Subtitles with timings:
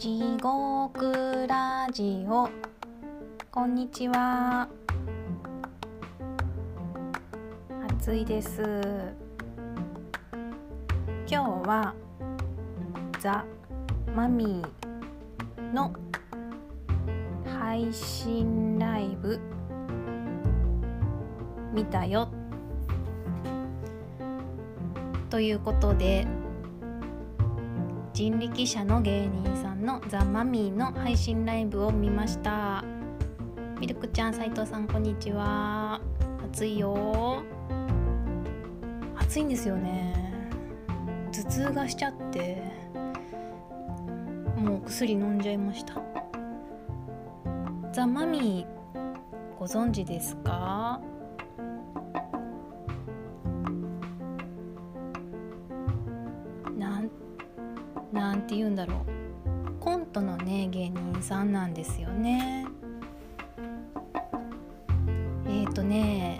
[0.00, 2.48] 地獄ラジオ。
[3.50, 4.66] こんにちは。
[7.98, 8.62] 暑いです。
[11.30, 11.94] 今日は
[13.20, 13.44] ザ・
[14.16, 15.92] マミーの
[17.60, 19.38] 配信ライブ
[21.74, 22.30] 見たよ。
[25.28, 26.26] ということで
[28.20, 32.84] 人力車の芸人さんのザ・マミーの配信ライブを見ました。
[33.80, 35.98] ミルクちゃん斉藤さんこんにちは。
[36.44, 37.42] 暑いよ。
[39.16, 40.34] 暑いんですよね。
[41.32, 42.62] 頭痛がしちゃって
[44.54, 45.94] もう薬飲んじゃいました。
[47.90, 51.00] ザ・マミーご存知ですか？
[58.34, 59.20] んて言うんだろう。
[59.80, 62.66] コントのね芸人さんなんですよね。
[65.46, 66.38] えっ、ー、とね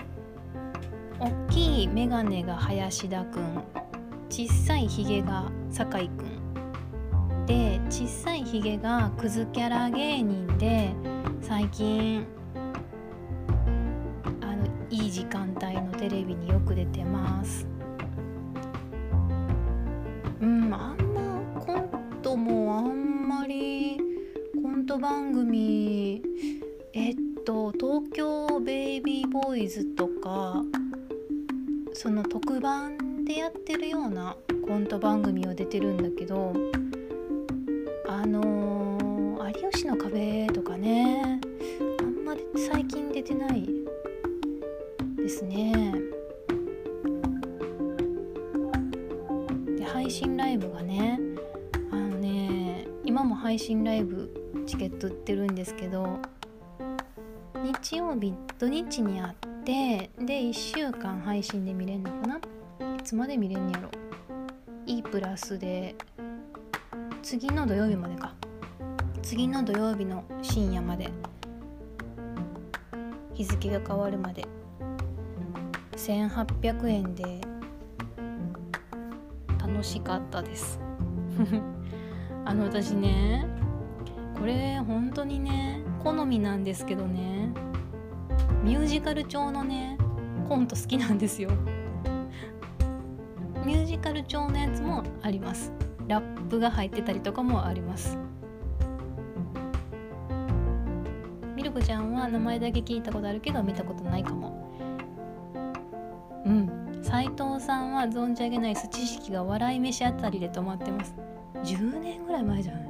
[1.18, 3.62] 大きい眼鏡が林田くん
[4.28, 10.92] 小さいひげが酒井くんで小さいひげがクズキャラ芸人で
[11.40, 12.24] 最近
[14.40, 17.79] あのいい時間帯のテレビによく出てます。
[32.60, 36.52] 番でやってるようなコント番組を出てるんだけど
[38.06, 41.40] あのー、有吉の壁とかね
[42.00, 43.66] あんまり最近出てない
[45.16, 45.94] ですね。
[49.78, 51.18] で配信ライブがね
[51.90, 56.18] あのね今も配信ライブチケット売ってるんですけど
[57.62, 59.34] 日曜日土日にあっ
[59.64, 62.40] てで1週間配信で見れるのかな。
[63.10, 63.90] つまで見れんやろ
[64.86, 65.96] E プラスで
[67.24, 68.36] 次の土曜日までか。
[69.20, 71.10] 次の土曜日の深夜まで。
[73.34, 74.46] 日付が変わるまで。
[75.96, 77.40] 1800円で。
[79.58, 80.78] 楽しかったです。
[82.46, 83.44] あの私ね
[84.38, 87.52] これ本当にね好みなんですけどね。
[88.62, 89.98] ミュージカル調のね
[90.48, 91.50] コント好きなんですよ。
[93.64, 95.72] ミュージカル調のやつもあります。
[96.08, 98.18] ラップが入ってたりとかもあります。
[101.54, 104.72] ミルクちゃんは名前だけ聞いたことあるけど見たことないかも。
[106.46, 107.00] うん。
[107.02, 111.14] 斉藤さんは存じ上げない知識が笑い飯あたりで止まってます。
[111.62, 112.82] 10年ぐらい前じゃない、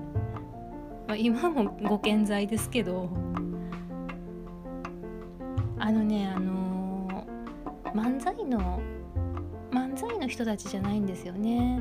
[1.09, 3.09] まあ、今もご健在ですけど。
[5.83, 8.81] あのねあのー、漫才の
[10.09, 11.81] 才の人たちじゃないんですよね。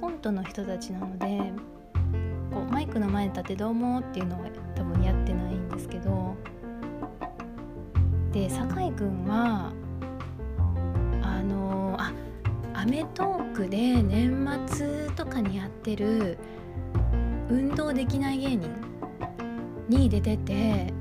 [0.00, 1.52] コントの人たちなので
[2.52, 6.34] こうマイクの前に立ってどうもっていうのは多分やってないんですけど
[8.32, 9.72] で酒井くんは
[11.22, 12.12] あのあ
[12.74, 16.38] アメトークで年末とかにやってる
[17.48, 18.70] 運動できない芸人
[19.88, 20.92] に出てて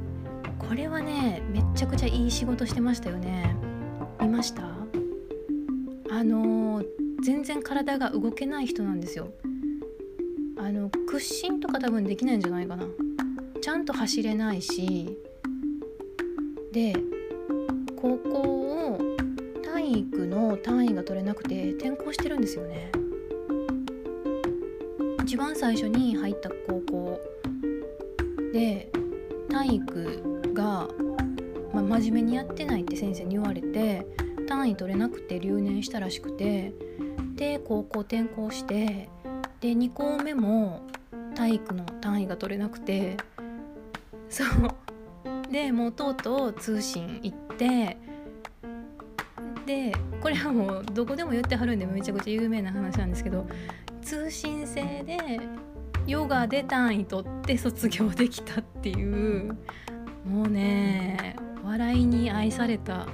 [0.58, 3.56] これはねめっちゃくちゃいい仕事してましたよね。
[4.22, 4.75] 見ました？
[6.18, 6.82] あの
[7.26, 9.34] 全然体が動けない人なんですよ。
[10.58, 12.86] あの屈伸とか多分できないんじゃないかな。
[13.62, 15.18] ちゃんと走れないし
[16.72, 16.96] で
[17.98, 19.00] 高校を
[19.62, 22.94] 体育の単位が取れなくて転校してるんですよね。
[25.24, 27.20] 一番最初に入った高校。
[28.54, 28.90] で
[29.50, 30.88] 体育が、
[31.74, 34.08] まあ、真面目にやってないって先生に言われて
[34.46, 36.74] 単位取れなくて留年したらしくて
[37.36, 39.10] で高校転校して
[39.60, 40.82] で2校目も
[41.36, 43.18] 体育の単位が取れなくて
[44.30, 44.48] そう。
[45.52, 47.98] でもうとうとう通信行って
[49.66, 53.48] でこれはもうどこでも言ってはるんでめちゃくちゃ有名な話なんですけど
[54.02, 55.18] 通信制で
[56.08, 59.58] ヨガで単位取って卒業できたっていう
[60.26, 63.08] もうね笑いに愛された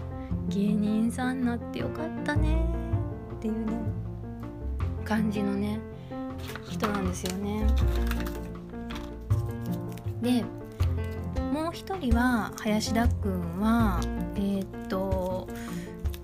[0.53, 2.57] 芸人さんになってよかったね
[3.35, 3.73] っていうね
[5.05, 5.79] 感じのね
[6.69, 7.65] 人なんですよね。
[10.21, 10.43] で
[11.51, 13.99] もう一人は林田くんは
[14.35, 15.47] えー、っと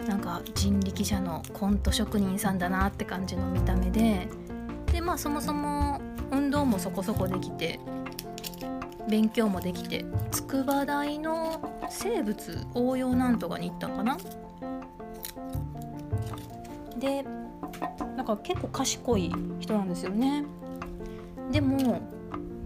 [0.07, 4.27] なんか人力車のコント職人さんだなって感じの見た目で
[4.91, 5.99] でまあそもそも
[6.31, 7.79] 運動もそこそこできて
[9.09, 14.17] 勉強もできて筑波大の生物応用なんとかに行ったかな。
[16.99, 17.23] で
[18.15, 20.43] なんか結構賢い人なんですよね。
[21.51, 22.01] でも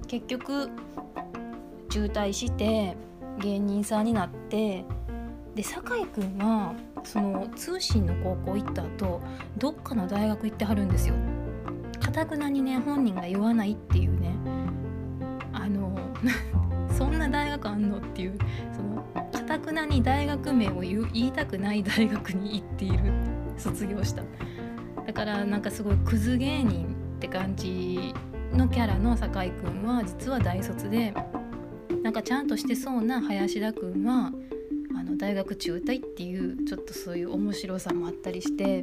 [0.08, 0.70] 結局
[1.90, 2.96] 渋滞して
[3.40, 4.86] 芸人さんになって
[5.56, 9.22] で酒井くんはその通信の高校行った後
[9.58, 11.16] どっかの大学行ってはるんですよ。
[12.00, 14.36] かたくなにね本人が言わないっていうね。
[15.54, 15.96] あの
[17.32, 18.38] 大学あんのっていう
[18.76, 19.02] その
[19.32, 23.12] かたくなに大学名を言いたくない大学に行っている
[23.58, 24.24] 卒業した。
[25.06, 28.14] だからなんかすごいクズ芸人って感じ
[28.54, 31.14] のキャラの酒井くんは実は大卒で
[32.04, 34.32] なんかちゃんとしてそうな林田くんは
[34.98, 38.82] あの大学中退っていうちょっとそういう面白さもあったりして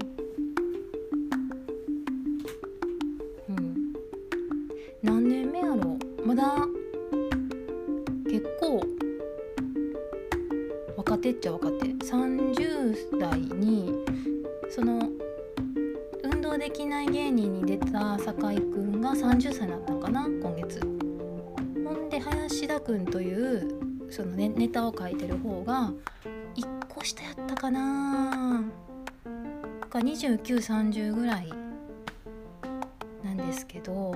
[30.48, 31.52] 2930ぐらい
[33.22, 34.14] なんですけど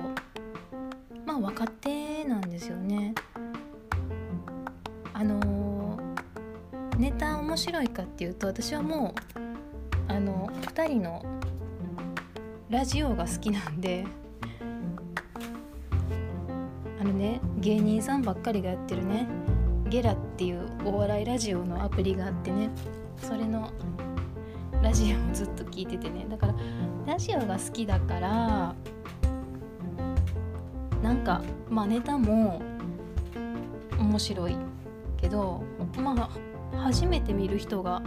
[1.27, 3.13] まあ若手なんですよね。
[5.13, 5.99] あの
[6.97, 11.23] ネタ面白いかっていうと私はもうあの2人の
[12.69, 14.03] ラジオが好きなんで
[16.99, 19.27] あのね芸人さんばっかりがやってるね
[19.87, 22.71] ゲラっていうお笑いラジオのアプリがあってね
[23.17, 23.71] それの
[24.83, 26.27] ラジオをずっと聞いててね。
[26.29, 26.55] だから
[27.07, 28.75] ラジオが好きだから
[31.01, 32.61] なんかまあネタも
[33.97, 34.57] 面白い
[35.17, 35.63] けど
[35.97, 36.29] ま
[36.73, 38.01] あ初めて見る人が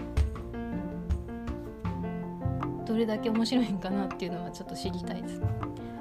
[2.84, 5.42] どれだけ面白いんかなっていうのはちょっと知りたいです。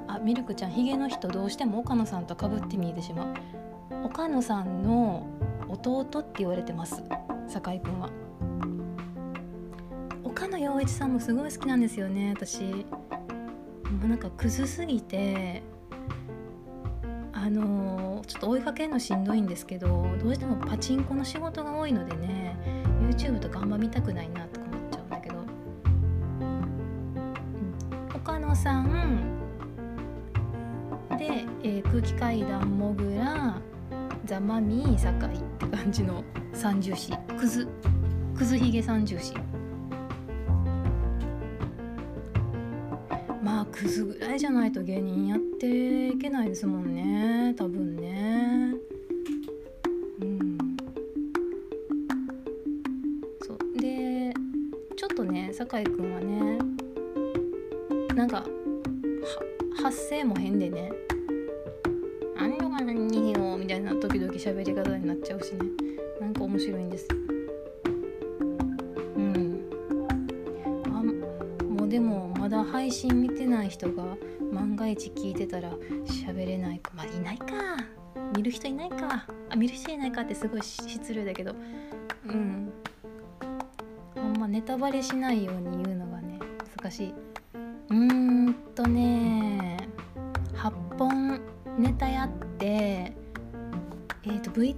[0.08, 3.26] あミルクちゃんヒゲの人どうしても岡野さんとかぶって見えてしまう。
[4.04, 5.26] 岡野さんの
[5.68, 7.02] 弟って言われてます。
[7.48, 8.10] 酒井くんは。
[10.36, 12.62] 岡野陽一さんもすごい好きなんですよね私。
[12.62, 12.84] も
[14.04, 15.62] うなんかクズすぎて
[17.32, 22.54] あの、ちょっと追いかけるのしんどいんですけどどうしてもパチンコの仕事が多いのでね
[23.00, 25.46] YouTube とかあんま見たくないなとか思っちゃうんだけど、うん、
[28.14, 29.40] 岡野さん。
[31.18, 33.58] で、えー、空気階段もぐら
[34.26, 36.22] ザ・マミー酒井って感じの
[36.52, 37.66] 三重視クズ。
[38.36, 39.32] クズひげ三重視
[43.76, 48.72] クズぐらいじゃないと芸人やっていけないですもんね多分ね。
[50.22, 50.58] うん。
[53.42, 53.78] そう。
[53.78, 54.32] で
[54.96, 56.58] ちょっとね酒井くんはね
[58.14, 58.46] なんか
[59.82, 60.90] 発声も変でね
[62.38, 65.58] 「あんのか何よ」みたいな時々喋り方になっちゃうしね
[66.18, 67.06] なんか面白いんです
[72.56, 74.16] だ配信見てない人が
[74.52, 75.72] 万が一聞いてたら
[76.06, 76.92] 喋れないか。
[76.94, 77.44] まあいないか。
[78.34, 79.26] 見る人いないか。
[79.50, 81.54] あ見る人いないかってすごい失礼だけど。
[82.26, 82.72] うん。
[84.14, 86.38] ほんまネタバレしないように言うのがね
[86.76, 87.14] 難しい。
[87.90, 89.76] うーんとね
[90.54, 91.40] 8本
[91.78, 92.28] ネタやっ
[92.58, 93.12] てえ
[94.24, 94.74] っ、ー、と v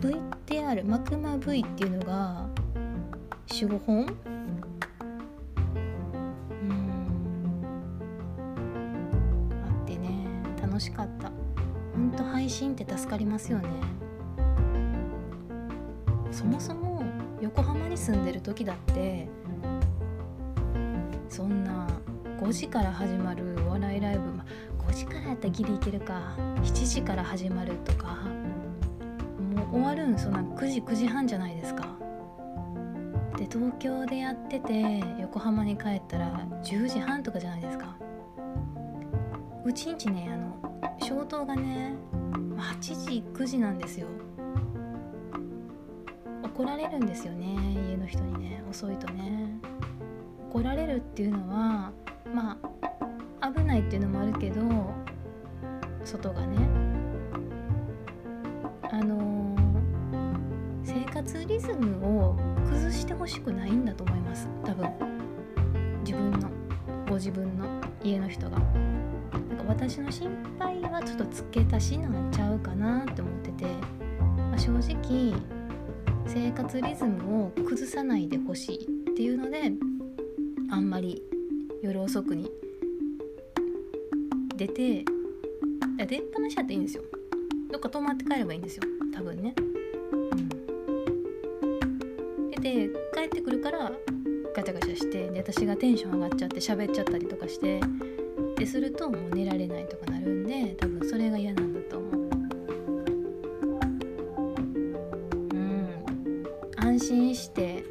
[0.00, 2.48] VTR マクマ V っていうのが
[3.48, 4.06] 45本
[18.68, 19.26] だって
[21.30, 21.88] そんな
[22.38, 24.44] 5時から始まるお笑いライブ、ま、
[24.86, 28.18] 5時からやったらギリいけるか7時から始まるとか
[29.54, 31.86] もう終わるんそんな9時9時半じゃないですか。
[33.38, 37.96] で東京でやってて横浜に帰ったら10時半とかじゃないですか。
[39.64, 41.94] うちんちねあの消灯がね
[42.54, 44.08] 8時9時なんですよ。
[46.58, 47.46] 怒られるんですよね
[48.08, 49.48] 人にね遅いとね
[50.50, 51.92] 怒られるっていうのは
[52.32, 52.58] ま
[53.40, 54.60] あ危ないっていうのもあるけど
[56.04, 56.56] 外がね
[58.90, 62.36] あのー、生活リズムを
[62.68, 64.48] 崩してほしくないんだと思います。
[64.64, 64.90] 多分。
[66.04, 66.48] 自分の。
[67.08, 67.66] ご自分の。
[68.02, 68.56] 家の人が。
[68.56, 68.64] だか
[69.66, 73.66] 私の心配はちょっと付け足しなんちゃうかなって思ってて、
[74.38, 75.34] まあ、正直
[76.28, 79.72] 生活リズムを崩さないでほしいっていうので
[80.70, 81.22] あんまり
[81.82, 82.50] 夜遅くに
[84.54, 85.04] 出て
[86.06, 87.02] 出っ放しちゃっていいんですよ。
[87.72, 88.82] どっか泊まって帰ればいいんですよ。
[89.14, 89.54] 多分ね、
[90.12, 90.16] う
[92.46, 93.90] ん、でで帰ってくるから
[94.54, 97.80] ガチャガチャしてで私がテンション上がっちゃって喋っちゃったりとかして
[98.56, 101.67] でするともう寝られないとかなるんで多分それが嫌なん
[107.08, 107.84] 安心して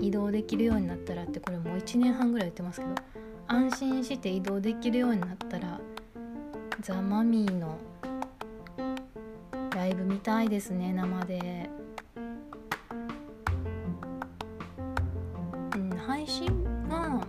[0.00, 2.94] 移動できるようになったらってこれもう1年半ぐらい言ってますけど
[3.48, 5.80] 安心して移動できるようになったら
[6.80, 7.76] ザ・マミーの
[9.74, 11.68] ライブ見たいですね生で、
[15.74, 16.46] うん、配信
[16.88, 17.26] は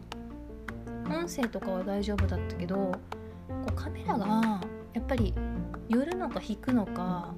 [1.09, 2.99] 音声とかは大丈夫だったけどこ
[3.71, 4.61] うカメラが
[4.93, 5.33] やっぱり
[5.87, 7.33] 寄るのか引くのか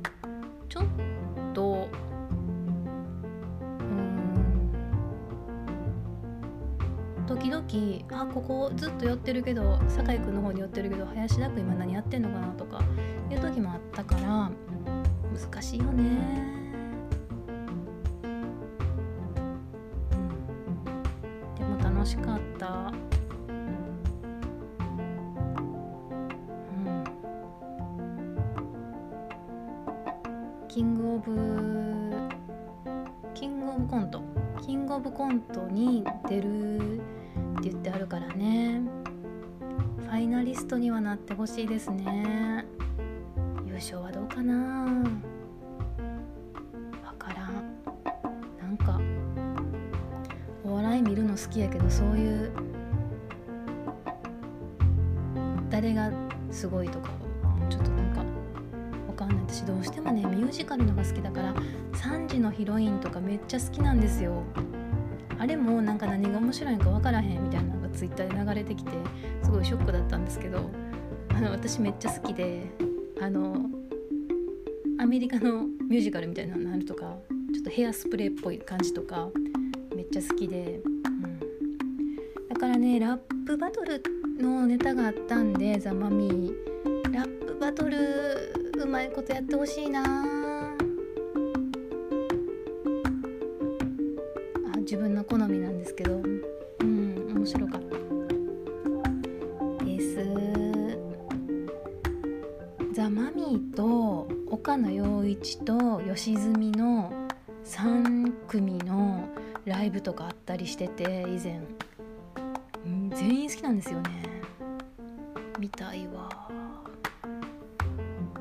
[7.31, 7.65] 時々
[8.21, 12.83] あここずっと寄ってるけど酒井君の方に寄ってるけど林田君今何やってんのかなとか
[13.29, 14.51] いう時もあったから
[15.33, 16.03] 難しいよね、
[21.57, 22.91] でも楽しかった。
[30.67, 31.31] キングオブ
[33.33, 34.21] キングオブコント。
[34.61, 35.60] キングオブコント
[41.11, 42.65] なってほしいですね。
[43.65, 44.85] 優勝はどうかな。
[47.03, 47.53] わからん。
[48.57, 48.97] なんか
[50.63, 52.49] お笑い見るの好きやけどそういう
[55.69, 56.13] 誰が
[56.49, 57.09] すごいとか
[57.69, 58.23] ちょっとなんか
[59.09, 59.37] わかんない。
[59.45, 61.53] 私どうしてもねミュージカルのが好きだから
[61.91, 64.43] 3時のヒロインとかめっちゃ好きなんですよ。
[65.37, 68.91] あれもなんか何が面白いのか分からへんみたいなのがツイッターで流れてきて
[69.43, 70.69] すごいショックだったんですけど
[71.41, 72.63] の 私めっちゃ好きで
[73.19, 73.69] あの
[74.99, 77.17] アメリカのミュージカルみたいなのあるとか
[77.53, 79.29] ちょっとヘアスプレーっぽい感じとか
[79.95, 81.39] めっちゃ好きで、うん、
[82.49, 84.01] だからねラップバトル
[84.39, 86.71] のネタがあったんでザ・マミー。
[87.13, 90.40] ラップバトルうまいことやってほしいな
[110.61, 111.59] りしてて以前、
[112.85, 114.09] うん、全員好きなんですよね。
[115.59, 116.49] 見たいわ。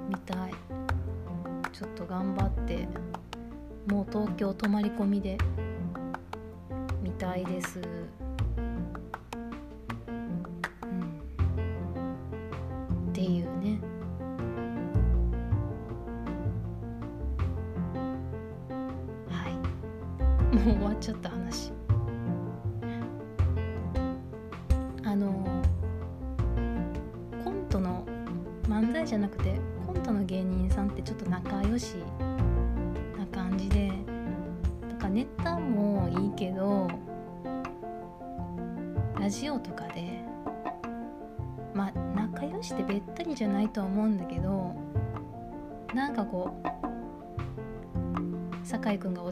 [0.08, 0.52] 見たい。
[1.72, 2.86] ちょっと頑張って。
[3.86, 5.38] もう東京泊まり込みで。
[7.20, 7.78] たいです。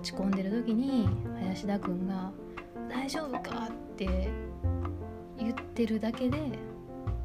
[0.09, 1.07] 落ち込んでる時に
[1.39, 2.33] 林田君が
[2.89, 4.31] 「大丈夫か?」って
[5.39, 6.39] 言ってるだけで、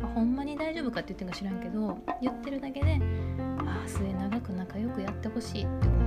[0.02, 3.00] まあ、ほんまに大丈夫かって言ってるか知らんけど言ってるだけで
[3.66, 6.04] ああ末永く仲良くやってほしいって思う。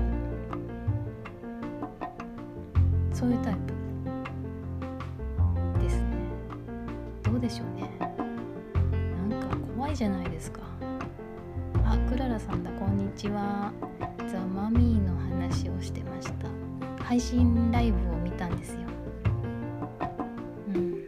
[3.14, 3.72] そういうタイプ。
[5.80, 6.08] ですね。
[7.22, 7.88] どうでしょうね。
[9.30, 10.60] なんか怖いじゃないですか。
[11.86, 12.70] あクララさんだ。
[12.72, 13.72] こんにちは。
[14.28, 16.55] ザ・マミーの話をしてました。
[17.06, 18.80] 配信ライブを見たんですよ。
[20.74, 21.04] うん。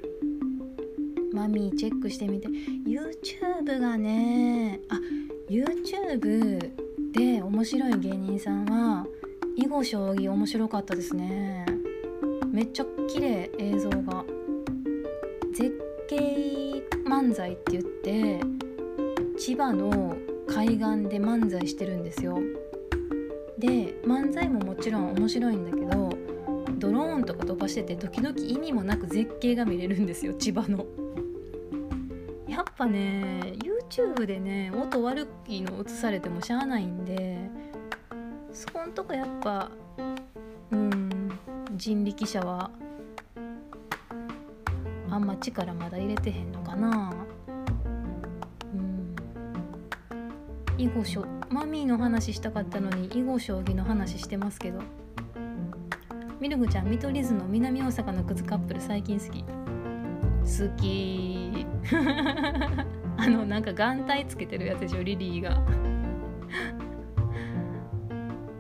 [1.33, 2.47] マミーチェックしてみて。
[2.87, 5.01] YouTube がねあ
[5.51, 6.71] YouTube
[7.11, 9.07] で面白い芸人さんは
[9.57, 11.67] 囲碁将棋面白かったですね。
[12.47, 14.25] めっちゃ綺麗映像が。
[15.53, 15.77] 絶
[16.09, 18.41] 景漫才って言って
[19.37, 22.39] 千葉の海岸で漫才してるんですよ。
[23.59, 25.78] で漫才ももちろん面白いんだけど
[27.29, 30.87] とか飛ばしてて時々意味もなく絶景が見れるんですよ 千葉の。
[32.49, 33.53] ややっぱね
[33.91, 37.39] YouTube でね音悪いの映されてもしゃあないんで
[38.53, 39.71] そこんとこやっぱ
[40.73, 41.31] うん
[41.77, 42.71] 人力車は
[45.11, 47.13] あんま力まだ入れてへんのかな。
[48.75, 49.15] うん。
[50.79, 54.81] 囲碁将マミーの話したかったのに囲碁将棋の話してますけど
[56.41, 59.43] ミルクちゃん見取り図の南大阪のクズカップル最近好き。
[59.43, 59.49] 好
[60.77, 61.67] き。
[63.17, 65.61] あのなんか眼帯つけてるやつでしょリリーが。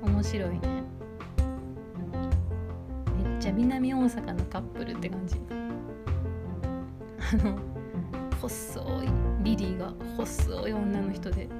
[0.02, 0.60] 面白いね。
[3.16, 5.36] めっちゃ南大阪のカップルって感じ。
[7.32, 7.58] あの
[8.40, 9.08] 細い
[9.44, 11.48] リリーが細い女の人で。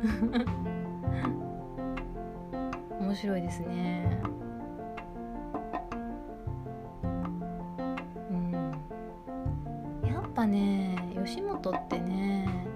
[2.98, 4.20] 面白いですね。
[10.48, 12.66] ね吉本ってね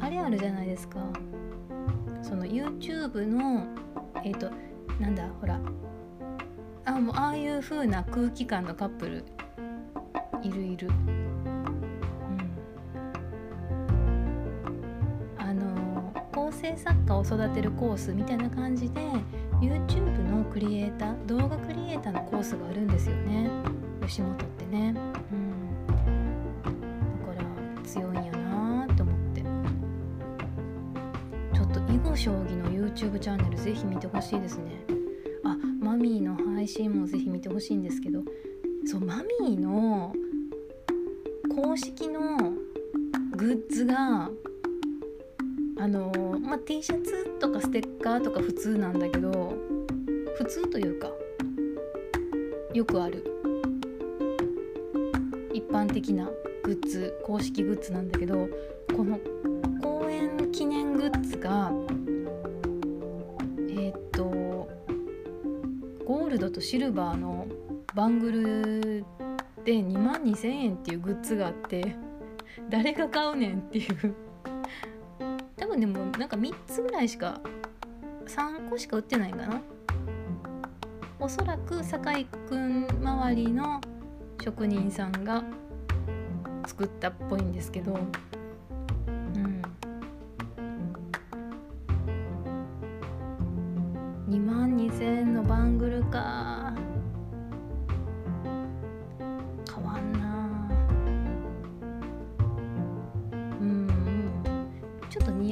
[0.00, 0.98] あれあるじゃないですか。
[2.22, 3.66] その YouTube の
[4.24, 4.50] えっ、ー、と
[4.98, 5.58] なんだほら。
[6.84, 9.24] あもうああいう風な空気感のカップル。
[10.42, 10.88] いるいる。
[16.60, 19.00] 成作家を育てるコースみたいな感じで
[19.60, 23.50] YouTube のクリエイター動画クリエイターのコースがあるんですよね。
[24.02, 24.94] 吉本ってね、
[32.22, 34.84] 将棋の YouTube チャンネルぜひ見てほしいですね。
[35.42, 38.22] あマミーの配信もぜひ見てほしいんですけど。
[38.84, 40.12] そうマミーの
[41.54, 42.36] 公式の
[43.36, 44.30] グッズが
[45.78, 46.12] あの
[46.42, 49.54] まあ、T シャツとかステッカーとか普通なんだけど
[50.36, 51.10] 普通というか
[52.74, 53.24] よくある
[55.54, 56.28] 一般的な
[56.64, 58.46] グッズ公式グッズなんだけど
[58.94, 59.18] この
[59.80, 67.48] 公演記念グッズがールドとシルバーの
[67.92, 69.04] バングル
[69.64, 71.96] で2万2,000円っていうグッズがあって
[72.68, 74.14] 誰が買うねんっていう。
[75.56, 77.40] 多分でもなんか3つぐらいしか
[78.26, 79.60] 3個しか売ってないかな。
[81.18, 83.80] おそらく酒井くん周りの
[84.40, 85.42] 職人さんが
[86.64, 87.98] 作ったっぽいんですけど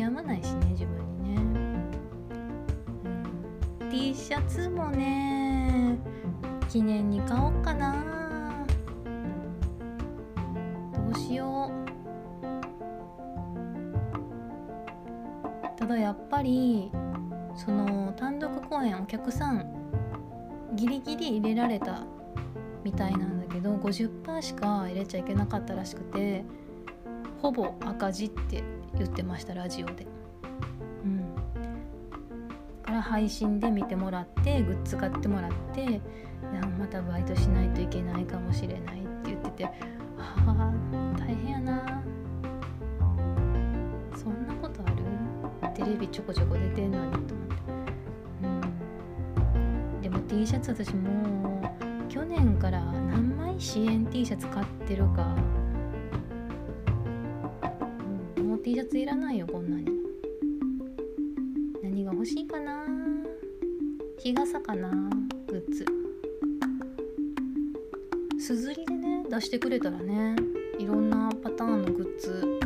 [0.08, 1.40] 読まないしね、自分にね。
[3.90, 5.98] T シャツもね
[6.70, 8.64] 記念に買おうかな。
[10.94, 11.74] どうしよう。
[15.78, 16.90] ただやっぱり
[17.54, 19.66] その単独公演お客さん
[20.74, 22.04] ギリギリ入れられた
[22.82, 26.44] みたいなんだけど50%しか入れちゃいけなかったらしくて
[27.40, 28.62] ほぼ赤字って
[28.98, 30.06] 言ってましたラジオで。
[31.04, 31.20] うん。
[32.82, 36.00] から配信で見てもらってグッズ買ってもらって
[36.78, 39.72] またバイトしないといけないかもしれないって言っててあ
[40.46, 40.72] あ
[41.18, 42.02] 大変やな。
[44.16, 45.74] そんなことある？
[45.74, 47.54] テレビちょこちょこ出てんのにと思って、
[48.42, 48.46] う
[49.98, 51.60] ん、でも T シャツ私も
[52.08, 55.36] う去年から何枚支援 T シャツ買ってるか、
[58.64, 59.86] T シャツいらないよこんなに。
[61.82, 62.84] 何が欲しいかな？
[64.18, 64.90] 日傘かな？
[65.46, 65.86] グッズ。
[68.38, 70.36] すずりでね出してくれたらね
[70.78, 72.57] いろんなパターンのグッズ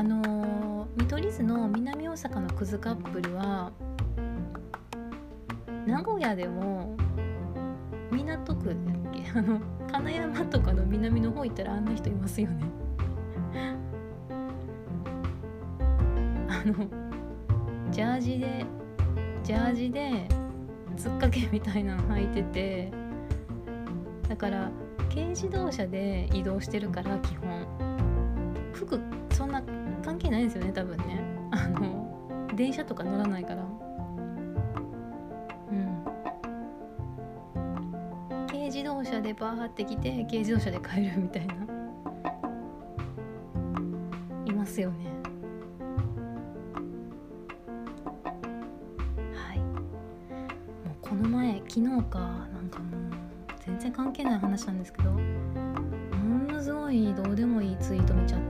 [0.00, 3.70] あの見取り図の南大阪のクズカップルは
[5.86, 6.96] 名古屋でも
[8.10, 8.76] 港区だっ
[9.12, 9.22] け？
[9.38, 9.60] あの
[9.92, 12.64] 金山とかの南の方行ったらあんな人いますよね。
[16.48, 16.72] あの
[17.90, 18.64] ジャージで
[19.44, 20.26] ジャージで
[20.96, 22.90] つっかけみたいなの履いてて
[24.30, 24.70] だから
[25.14, 27.50] 軽自動車で移動してるから基本。
[28.72, 28.98] 服
[29.40, 29.62] そんな
[30.04, 31.24] 関係ないんですよね多分ね。
[31.50, 33.62] あの電車とか乗らないから。
[35.72, 36.04] うん。
[38.48, 41.54] 軽自動車でバーって来て軽自動車で帰るみたいな。
[44.44, 45.06] いますよね。
[49.34, 49.58] はい。
[49.58, 53.10] もうこの前昨日かなんかもう
[53.64, 55.18] 全然関係ない話なんですけども
[56.52, 58.49] のすごいどうでもいいツイート見ちゃって、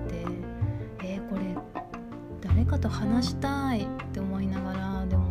[2.80, 5.28] と話したいって思いながらでも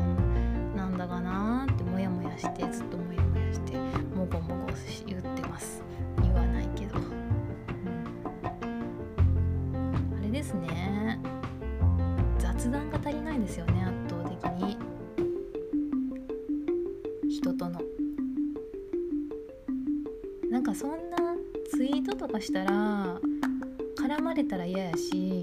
[0.76, 3.74] なんだかなってモヤモヤしてずっとモヤモヤして
[4.16, 4.72] もごもご
[5.08, 5.82] 言ってます。
[6.22, 7.06] 言わないけど、うん、
[10.18, 11.20] あれですね。
[12.38, 14.78] 雑談が足りないですよね圧倒的に。
[17.30, 17.82] 人との。
[20.52, 21.18] なんかそんな
[21.72, 23.20] ツイートとかしたら
[23.98, 25.39] 絡まれたら嫌やし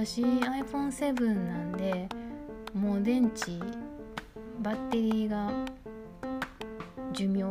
[0.00, 2.08] 私 iPhone7 なんで
[2.72, 3.58] もう電池
[4.60, 5.50] バッテリーが
[7.12, 7.42] 寿命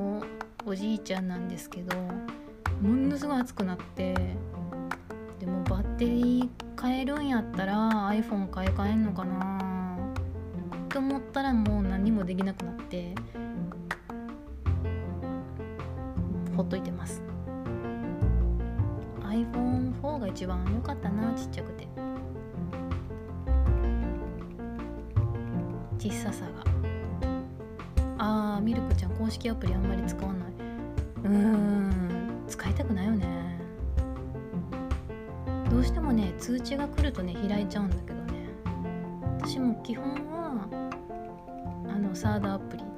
[0.66, 2.14] おじいちゃんなんですけども
[2.84, 4.14] のすごい熱くなって
[5.42, 9.98] でもバッテリー変えるんやったら iPhone 買い替えんのかな
[10.88, 13.14] と思ったらもう何もできなくなって
[16.56, 17.22] ほっといてます。
[19.20, 21.77] iPhone4 が一番良かったなちっちゃくて。
[26.00, 26.64] 小ささが。
[28.20, 30.50] あーミルクちゃん公式アプリあんまり使わない。
[31.24, 33.60] うーん使いたくないよね。
[35.70, 38.50] どうしてもね通知が来るとね開いちゃうんだけどね。
[39.40, 40.68] 私も基本は
[41.88, 42.90] あのサードアプリの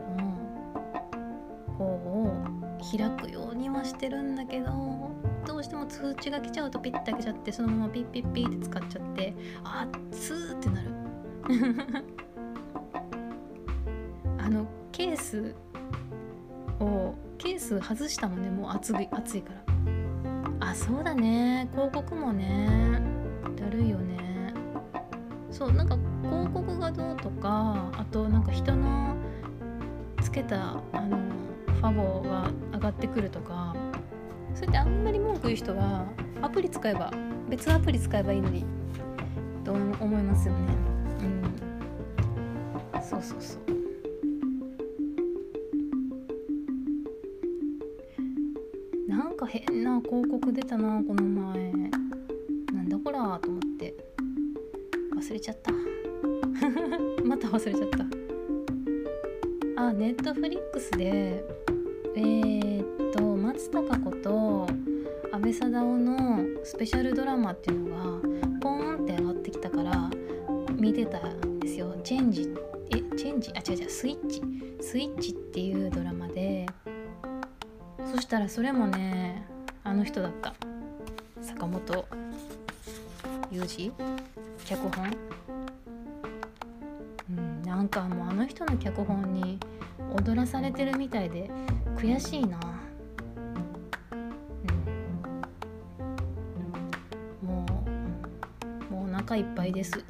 [1.78, 2.34] 方を
[2.80, 5.12] 開くようにはしてるんだけど
[5.46, 9.34] どうしても通知が来ちゃうとピッて開けちゃってそのままピッピッピッて使っちゃって
[9.64, 10.90] あっつーってなる。
[14.50, 15.54] あのケース
[16.80, 19.54] をケース外したもんねもう熱い熱いか
[20.60, 20.70] ら。
[20.72, 21.70] あそうだね。
[21.72, 23.00] 広告もね。
[23.56, 24.18] だるいよね。
[25.52, 29.16] そうなんか広告がどうとかあとなんか人の
[30.24, 31.20] つけたあの
[31.68, 33.76] ファボが上がってくるとか
[34.56, 36.08] それってあんまり文句言う人は
[36.42, 37.14] アプリ使えば
[37.50, 38.66] 別のアプリ使えばいいのに
[39.64, 40.74] と思いますよね。
[42.94, 43.04] うん。
[43.04, 43.69] そうそうそう。
[49.50, 51.72] 変な広告出たなこの前。
[52.72, 53.96] なんだこらと思って。
[55.16, 55.72] 忘れちゃった。
[57.26, 58.06] また忘れちゃった。
[59.82, 61.44] あネットフリックスで
[62.16, 64.68] えー、っと松たか子と
[65.32, 68.04] 阿部サダヲのスペシャルドラマっていうのが
[68.62, 70.12] ポーンって上がってきたから
[70.78, 71.96] 見てたんですよ。
[72.04, 72.54] チェンジ
[72.92, 73.52] えチェンジ？
[73.56, 73.90] あ違う違う。
[73.90, 74.42] スイッチ。
[74.82, 76.68] スイッチっていうドラマで
[78.12, 79.46] そしたらそれもね
[79.84, 80.54] あの人だった。
[81.42, 82.08] 坂本
[83.52, 83.92] 雄二？
[84.66, 85.16] 脚本？
[87.30, 89.60] うんなんかもうあの人の脚本に
[90.16, 91.50] 踊らされてるみたいで
[91.96, 92.60] 悔しいな。
[94.12, 94.16] う
[97.46, 97.48] ん。
[97.48, 97.66] も
[98.90, 100.04] うもうお腹いっぱいです。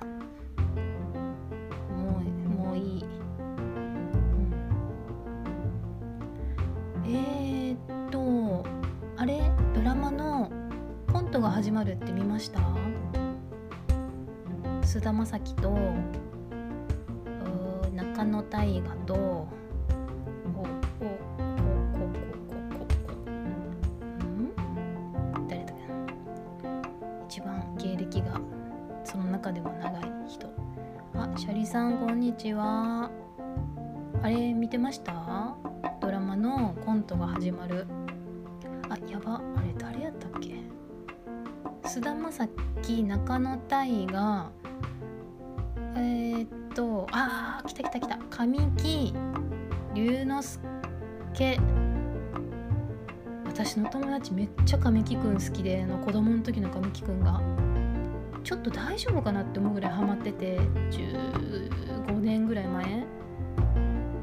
[18.20, 19.48] 中野大河と
[27.30, 28.42] 一番芸歴が
[29.06, 30.48] その中でも長い人
[31.16, 31.98] あシャリさん。
[32.00, 32.20] こん。
[32.20, 33.10] にちは
[34.22, 35.56] あれ見てました
[36.02, 37.88] ドラマのコントが始まる
[38.90, 40.56] あやばあれ誰やったっけ
[41.88, 42.50] 菅田将
[42.82, 44.59] 暉中野大がえー、っと
[47.22, 48.18] あー来た来た来た。
[48.30, 49.14] 神木
[49.94, 50.60] 隆之
[51.34, 51.60] 介。
[53.46, 57.42] 私の友達めっちゃ神木くん好きでの子供の時の神木くんが。
[58.46, 60.60] ちょっと大丈夫かなって思うぐらいハマってて
[60.92, 63.06] 15年ぐらい前。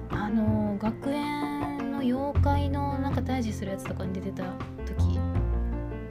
[0.08, 4.44] あの学園の妖怪のなんか退治するやつとかに出てた
[4.86, 5.18] 時。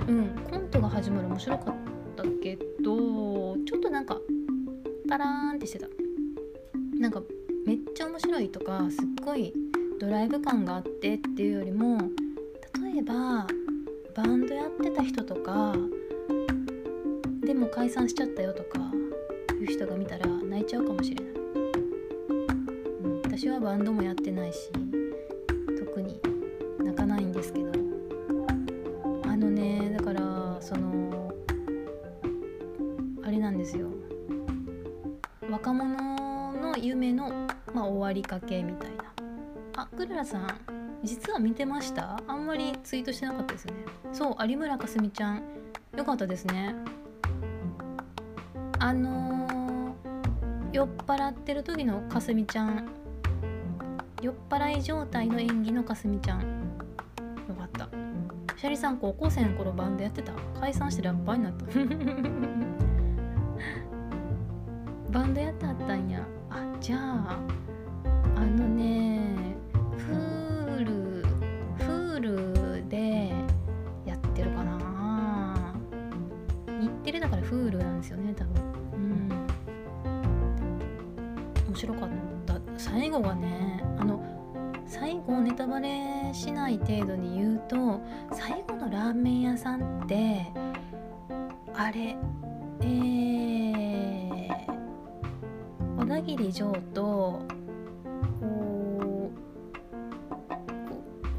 [0.07, 1.75] うんコントが始まる面白かっ
[2.15, 4.19] たけどちょっとなんか
[5.09, 6.04] パラーンってしてた。
[6.99, 7.21] なんか
[7.65, 9.53] めっちゃ面白いとかすっごい
[9.99, 11.97] ドライブ感があってっていうよりも
[12.93, 13.47] 例えば
[14.15, 15.75] バンドやってた人とか
[17.41, 18.79] でも解散しちゃったよとか
[19.59, 21.33] いう人が見たら泣いちゃうかもしれない、
[23.03, 24.69] うん、私はバンドもやってないし
[25.77, 26.19] 特に
[26.79, 27.75] 泣かないんですけど。
[29.35, 31.29] あのねだからその
[33.21, 33.89] あれなんですよ。
[35.49, 36.14] 若者
[36.75, 37.29] の夢の、
[37.73, 39.05] まあ、終わりかけみたいな。
[39.77, 40.47] あクララさん
[41.03, 42.19] 実は見てました？
[42.27, 43.73] あんまりツイートしてなかったですね。
[44.11, 45.43] そう有村架純ちゃん。
[45.95, 46.75] よかったですね。
[48.79, 49.93] あのー、
[50.73, 52.89] 酔っ払ってる時のかすみちゃん。
[54.21, 56.41] 酔っ払い状態の演技のかすみちゃん。
[56.41, 56.47] よ
[57.57, 57.87] かった。
[58.57, 60.33] シャリさん高校生の頃バンドやってた？
[60.59, 61.65] 解散してラッパーになった。
[65.11, 66.25] バンドやってあったんや。
[66.55, 67.37] あじゃあ
[68.35, 69.19] あのね
[69.97, 70.85] フール
[71.77, 73.33] フールで
[74.05, 75.75] やってるかな。
[76.79, 78.63] 日テレだからフールなんですよね多分。
[78.93, 79.29] うん。
[81.67, 82.09] 面白かっ
[82.45, 82.55] た。
[82.77, 84.23] 最後がねあの
[84.85, 87.99] 最後ネタバレしない程度に言うと
[88.31, 90.45] 最後のラーメン屋さんって
[91.73, 92.15] あれ
[92.81, 93.64] えー、
[96.05, 97.01] 小田切城と
[98.39, 99.39] こう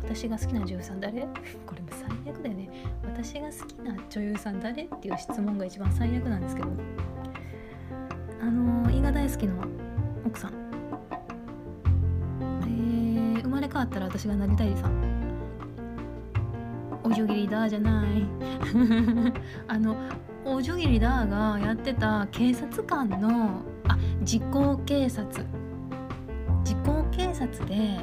[0.05, 1.22] 私が好きな女優さん誰？
[1.64, 2.68] これも最悪だよね。
[3.05, 6.68] 私が好きな女優さん誰っていう質問が一番最悪なんですけど。
[8.42, 9.55] あの伊賀大好きの
[10.26, 10.52] 奥さん。
[12.62, 14.92] えー、生まれ変わったら私がなりたいさん。
[17.05, 18.26] おじゅぎりだじゃない。
[19.68, 19.94] あの
[20.48, 25.44] おじゅぎりだがやってた警察官のあ時効警察
[26.62, 27.98] 時効警察で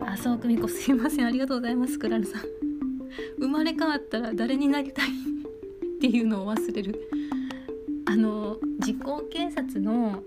[0.00, 1.26] 麻生久美子すいません。
[1.26, 1.98] ありがとうございます。
[1.98, 2.42] クラルさん。
[3.38, 5.10] 生まれ変わったら誰になりたいっ
[6.00, 7.10] ていうのを忘れる。
[8.06, 10.22] あの時効警察の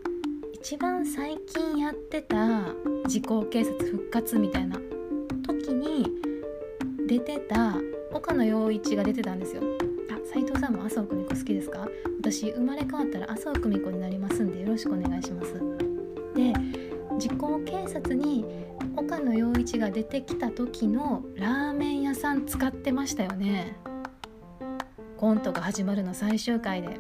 [0.53, 2.63] 一番最近やってた
[3.07, 4.77] 時効警察復活みたいな
[5.41, 6.05] 時に
[7.07, 7.75] 出てた
[8.13, 9.63] 岡野陽一が出てたんですよ。
[10.71, 11.87] んも麻生久美子好きですか？
[12.19, 15.53] 私生まれ変わったら麻生久美子になりますんでよろしくお願いします。
[16.35, 16.53] で
[17.19, 18.45] 時効警察に
[18.95, 23.75] 岡野陽一が出てきた時のラーメン屋さん使ってましたよね。
[25.17, 26.99] コントが始まるの最終回で。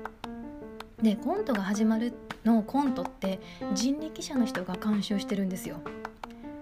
[1.01, 2.13] でコントが始まる
[2.45, 3.39] のコントって
[3.73, 5.77] 人力車の人が監修してるんですよ。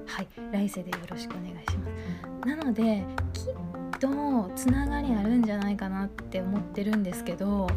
[0.06, 1.88] はい来世でよろしくお願いしま
[2.44, 2.48] す。
[2.48, 7.70] なのできっとつながりあるんじゃないかなって思ってるんですけどっ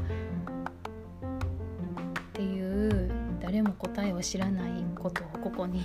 [2.32, 5.82] ていう誰も答えを知らないことをここに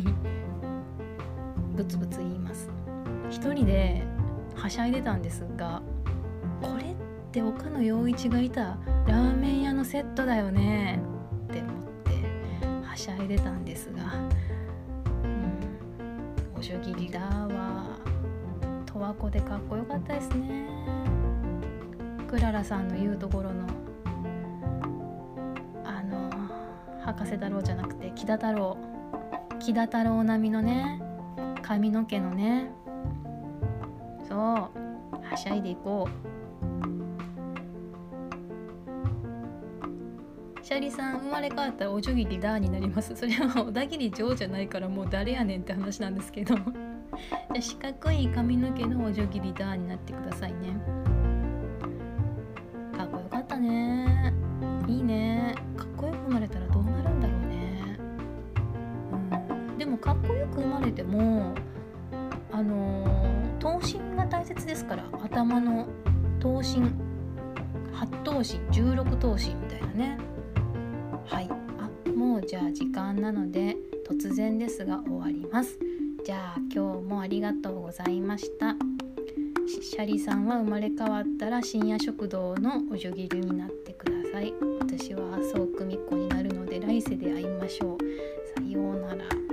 [1.75, 2.69] ブツブツ言います。
[3.29, 4.03] 一人で
[4.55, 5.81] はしゃいでたんですが
[6.61, 6.95] これっ
[7.31, 10.99] て岡野陽一がいたラーメン屋のセットだよね
[11.49, 11.73] って思っ
[12.03, 14.03] てはしゃいでたんですが、
[15.23, 17.76] うん、おしょぎりだは
[18.97, 20.67] 十和子でかっこよかったですね。
[22.27, 23.67] クララさんの言うところの
[25.85, 26.31] あの
[27.05, 28.75] 博士太郎じゃなくて木田太郎。
[29.59, 30.99] 木田太郎並みのね
[31.61, 32.71] 髪の毛のね。
[34.27, 34.39] そう。
[34.39, 34.71] は
[35.37, 36.13] しゃいでいこう。
[40.63, 43.15] シャリさん生まれ変わったらおじょぎりダーになります。
[43.15, 46.55] それは小田切城じゃないからもう誰やねんって話なんですけど。
[47.53, 50.77] じゃ四角い髪の毛のおじょぎりダーになってくださいね。
[52.95, 54.33] かっこよかったね。
[54.87, 55.55] いいね。
[55.75, 57.99] かっこよく生まれたらどうなるんだろうね。
[59.49, 59.77] うん。
[59.77, 61.53] でもかっこよく生まれても
[62.51, 65.87] あのー、頭身が大切ですから頭の
[66.39, 66.91] 頭身
[67.93, 70.17] 八頭身16頭身みたいなね。
[71.25, 71.49] はい。
[71.79, 73.75] あもうじゃあ時間なので
[74.07, 75.77] 突然ですが終わります。
[76.27, 78.75] じゃあ今日もありがとうございました。
[79.81, 84.53] シャリさんは生まれ変わったら深夜食堂のおじょぎりになってください。
[84.81, 87.97] 私は麻生久美子になるので来世で会いましょう。
[88.59, 89.46] さようなら。